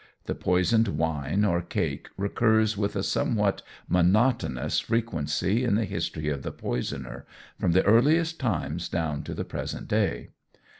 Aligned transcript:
The 0.25 0.33
poisoned 0.33 0.87
wine 0.87 1.45
or 1.45 1.61
cake 1.61 2.09
recurs 2.17 2.75
with 2.75 2.95
a 2.95 3.03
somewhat 3.03 3.61
monotonous 3.87 4.79
frequency 4.79 5.63
in 5.63 5.75
the 5.75 5.85
history 5.85 6.27
of 6.29 6.41
the 6.41 6.51
poisoner, 6.51 7.27
from 7.59 7.73
the 7.73 7.83
earliest 7.85 8.39
times 8.39 8.89
down 8.89 9.21
to 9.21 9.35
the 9.35 9.45
present 9.45 9.87
day. 9.87 10.29